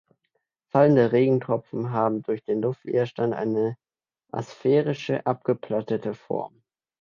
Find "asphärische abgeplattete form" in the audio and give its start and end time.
4.31-6.63